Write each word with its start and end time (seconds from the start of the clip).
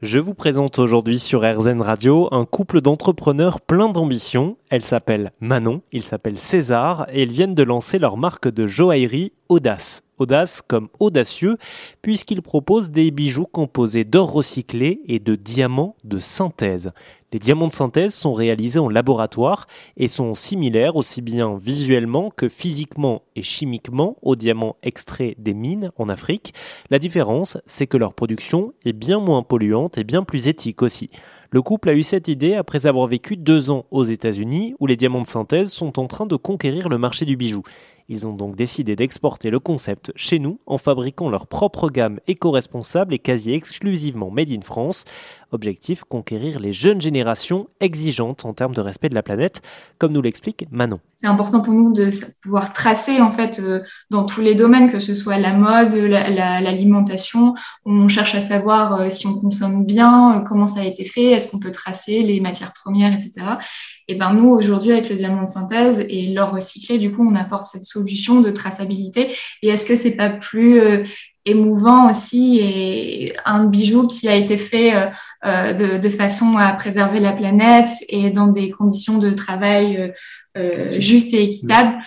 Je 0.00 0.18
vous 0.18 0.32
présente 0.32 0.78
aujourd'hui 0.78 1.18
sur 1.18 1.42
RZN 1.42 1.82
Radio 1.82 2.28
un 2.32 2.46
couple 2.46 2.80
d'entrepreneurs 2.80 3.60
plein 3.60 3.90
d'ambition. 3.90 4.56
Elle 4.70 4.86
s'appelle 4.86 5.32
Manon, 5.38 5.82
il 5.92 6.02
s'appelle 6.02 6.38
César 6.38 7.06
et 7.12 7.24
ils 7.24 7.30
viennent 7.30 7.54
de 7.54 7.62
lancer 7.62 7.98
leur 7.98 8.16
marque 8.16 8.48
de 8.48 8.66
joaillerie 8.66 9.32
Audace. 9.50 10.02
Audace 10.16 10.62
comme 10.66 10.88
audacieux, 10.98 11.58
puisqu'ils 12.00 12.40
proposent 12.40 12.90
des 12.90 13.10
bijoux 13.10 13.44
composés 13.44 14.04
d'or 14.04 14.32
recyclé 14.32 15.02
et 15.06 15.18
de 15.18 15.34
diamants 15.34 15.94
de 16.04 16.16
synthèse. 16.18 16.92
Les 17.32 17.38
diamants 17.38 17.68
de 17.68 17.72
synthèse 17.72 18.12
sont 18.12 18.34
réalisés 18.34 18.80
en 18.80 18.88
laboratoire 18.88 19.68
et 19.96 20.08
sont 20.08 20.34
similaires 20.34 20.96
aussi 20.96 21.22
bien 21.22 21.56
visuellement 21.56 22.30
que 22.34 22.48
physiquement 22.48 23.22
et 23.36 23.42
chimiquement 23.42 24.16
aux 24.22 24.34
diamants 24.34 24.74
extraits 24.82 25.40
des 25.40 25.54
mines 25.54 25.92
en 25.96 26.08
Afrique. 26.08 26.54
La 26.90 26.98
différence, 26.98 27.56
c'est 27.66 27.86
que 27.86 27.96
leur 27.96 28.14
production 28.14 28.72
est 28.84 28.92
bien 28.92 29.20
moins 29.20 29.44
polluante 29.44 29.96
et 29.96 30.02
bien 30.02 30.24
plus 30.24 30.48
éthique 30.48 30.82
aussi. 30.82 31.08
Le 31.52 31.62
couple 31.62 31.90
a 31.90 31.94
eu 31.94 32.02
cette 32.02 32.26
idée 32.26 32.54
après 32.54 32.86
avoir 32.86 33.06
vécu 33.06 33.36
deux 33.36 33.70
ans 33.70 33.86
aux 33.92 34.04
États-Unis 34.04 34.74
où 34.80 34.86
les 34.86 34.96
diamants 34.96 35.22
de 35.22 35.26
synthèse 35.28 35.70
sont 35.70 36.00
en 36.00 36.08
train 36.08 36.26
de 36.26 36.36
conquérir 36.36 36.88
le 36.88 36.98
marché 36.98 37.26
du 37.26 37.36
bijou. 37.36 37.62
Ils 38.12 38.26
ont 38.26 38.32
donc 38.32 38.56
décidé 38.56 38.96
d'exporter 38.96 39.50
le 39.50 39.60
concept 39.60 40.10
chez 40.16 40.40
nous 40.40 40.58
en 40.66 40.78
fabriquant 40.78 41.30
leur 41.30 41.46
propre 41.46 41.90
gamme 41.90 42.18
éco-responsable 42.26 43.14
et 43.14 43.20
quasi 43.20 43.52
exclusivement 43.52 44.32
made 44.32 44.50
in 44.50 44.62
France. 44.62 45.04
Objectif 45.52 46.02
conquérir 46.02 46.58
les 46.58 46.72
jeunes 46.72 47.00
générations 47.00 47.19
exigeantes 47.80 48.44
en 48.44 48.52
termes 48.52 48.74
de 48.74 48.80
respect 48.80 49.08
de 49.08 49.14
la 49.14 49.22
planète, 49.22 49.62
comme 49.98 50.12
nous 50.12 50.22
l'explique 50.22 50.66
Manon. 50.70 51.00
C'est 51.14 51.26
important 51.26 51.60
pour 51.60 51.74
nous 51.74 51.92
de 51.92 52.08
pouvoir 52.42 52.72
tracer 52.72 53.20
en 53.20 53.30
fait 53.30 53.60
euh, 53.60 53.80
dans 54.10 54.24
tous 54.24 54.40
les 54.40 54.54
domaines, 54.54 54.90
que 54.90 54.98
ce 54.98 55.14
soit 55.14 55.38
la 55.38 55.52
mode, 55.52 55.92
l'alimentation. 55.92 57.54
on 57.84 58.08
cherche 58.08 58.34
à 58.34 58.40
savoir 58.40 59.00
euh, 59.00 59.10
si 59.10 59.26
on 59.26 59.38
consomme 59.38 59.84
bien, 59.84 60.38
euh, 60.38 60.40
comment 60.40 60.66
ça 60.66 60.80
a 60.80 60.84
été 60.84 61.04
fait, 61.04 61.24
est-ce 61.24 61.50
qu'on 61.50 61.60
peut 61.60 61.72
tracer 61.72 62.22
les 62.22 62.40
matières 62.40 62.72
premières, 62.72 63.12
etc. 63.12 63.32
Et 64.08 64.14
ben 64.14 64.32
nous 64.32 64.48
aujourd'hui 64.48 64.92
avec 64.92 65.08
le 65.10 65.16
diamant 65.16 65.42
de 65.42 65.48
synthèse 65.48 66.04
et 66.08 66.32
l'or 66.32 66.52
recyclé, 66.52 66.98
du 66.98 67.12
coup 67.12 67.26
on 67.28 67.34
apporte 67.34 67.64
cette 67.64 67.84
solution 67.84 68.40
de 68.40 68.50
traçabilité. 68.50 69.34
Et 69.62 69.68
est-ce 69.68 69.84
que 69.84 69.94
c'est 69.94 70.16
pas 70.16 70.30
plus 70.30 70.80
émouvant 71.44 72.10
aussi 72.10 72.58
et 72.60 73.34
un 73.44 73.64
bijou 73.64 74.06
qui 74.06 74.28
a 74.28 74.34
été 74.34 74.56
fait 74.56 74.94
euh, 74.94 75.06
euh, 75.44 75.72
de, 75.72 75.98
de, 75.98 76.08
façon 76.08 76.56
à 76.56 76.72
préserver 76.72 77.20
la 77.20 77.32
planète 77.32 77.90
et 78.08 78.30
dans 78.30 78.48
des 78.48 78.70
conditions 78.70 79.18
de 79.18 79.30
travail 79.30 80.12
justes 80.98 81.32
et 81.32 81.44
équitables 81.44 81.98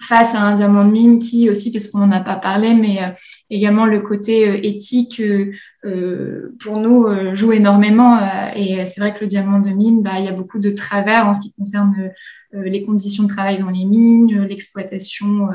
face 0.00 0.34
à 0.34 0.40
un 0.40 0.54
diamant 0.54 0.84
de 0.84 0.90
mine 0.90 1.18
qui 1.18 1.50
aussi, 1.50 1.70
parce 1.70 1.88
qu'on 1.88 1.98
n'en 1.98 2.10
a 2.12 2.20
pas 2.20 2.36
parlé, 2.36 2.74
mais 2.74 3.02
euh, 3.02 3.08
également 3.50 3.84
le 3.84 4.00
côté 4.00 4.48
euh, 4.48 4.58
éthique 4.62 5.20
euh, 5.20 6.56
pour 6.58 6.78
nous 6.78 7.06
joue 7.34 7.52
énormément. 7.52 8.18
et 8.54 8.84
c'est 8.86 9.00
vrai 9.00 9.14
que 9.14 9.20
le 9.20 9.26
diamant 9.26 9.60
de 9.60 9.70
mine, 9.70 10.02
bah, 10.02 10.18
il 10.18 10.24
y 10.24 10.28
a 10.28 10.32
beaucoup 10.32 10.58
de 10.58 10.70
travers 10.70 11.26
en 11.26 11.32
ce 11.32 11.42
qui 11.42 11.52
concerne 11.52 12.10
les 12.52 12.82
conditions 12.82 13.22
de 13.22 13.28
travail 13.28 13.58
dans 13.58 13.70
les 13.70 13.86
mines, 13.86 14.44
l'exploitation 14.44 15.48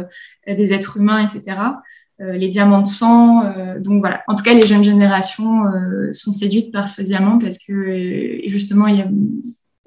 des 0.47 0.73
êtres 0.73 0.97
humains, 0.97 1.27
etc. 1.27 1.57
les 2.19 2.49
diamants 2.49 2.81
de 2.81 2.87
sang. 2.87 3.43
donc 3.83 3.99
voilà. 3.99 4.23
En 4.27 4.35
tout 4.35 4.43
cas, 4.43 4.53
les 4.53 4.65
jeunes 4.65 4.83
générations 4.83 5.63
sont 6.11 6.31
séduites 6.31 6.71
par 6.71 6.87
ce 6.87 7.01
diamant 7.01 7.37
parce 7.39 7.57
que 7.57 8.39
justement, 8.47 8.87
il 8.87 8.97
y 8.97 9.01
a 9.01 9.07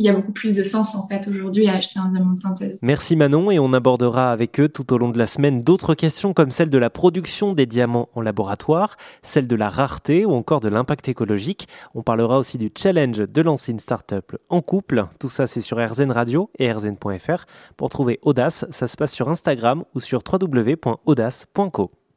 il 0.01 0.07
y 0.07 0.09
a 0.09 0.13
beaucoup 0.13 0.33
plus 0.33 0.55
de 0.55 0.63
sens 0.63 0.95
en 0.95 1.09
fait 1.09 1.27
aujourd'hui 1.27 1.67
à 1.67 1.75
acheter 1.75 1.99
un 1.99 2.11
diamant 2.11 2.33
de 2.33 2.39
synthèse. 2.39 2.79
Merci 2.83 3.17
Manon 3.17 3.51
et 3.51 3.59
on 3.59 3.73
abordera 3.73 4.31
avec 4.31 4.61
eux 4.61 4.69
tout 4.69 4.93
au 4.93 4.99
long 4.99 5.11
de 5.11 5.19
la 5.19 5.27
semaine 5.27 5.63
d'autres 5.65 5.95
questions 5.95 6.33
comme 6.33 6.53
celle 6.53 6.71
de 6.71 6.79
la 6.79 6.89
production 6.89 7.53
des 7.53 7.67
diamants 7.67 8.09
en 8.15 8.21
laboratoire, 8.21 8.97
celle 9.23 9.49
de 9.49 9.57
la 9.57 9.69
rareté 9.69 10.25
ou 10.25 10.33
encore 10.33 10.61
de 10.61 10.69
l'impact 10.69 11.09
écologique. 11.09 11.67
On 11.95 12.03
parlera 12.03 12.39
aussi 12.39 12.59
du 12.59 12.71
challenge 12.77 13.19
de 13.19 13.43
lancer 13.43 13.73
une 13.73 13.81
start-up 13.81 14.37
en 14.49 14.63
couple. 14.63 15.05
Tout 15.19 15.29
ça 15.29 15.49
c'est 15.49 15.61
sur 15.61 15.85
RZN 15.85 16.13
Radio 16.13 16.51
et 16.61 16.71
rzn.fr. 16.71 17.47
Pour 17.77 17.91
trouver 17.91 18.21
Audace, 18.23 18.67
ça 18.71 18.87
se 18.87 18.97
passe 18.97 19.13
sur 19.13 19.29
Instagram 19.29 19.83
ou 19.97 20.01
sur 20.01 20.23
www.audace.co. 20.31 21.91